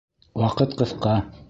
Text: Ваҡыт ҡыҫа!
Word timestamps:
Ваҡыт 0.45 0.73
ҡыҫа! 0.81 1.17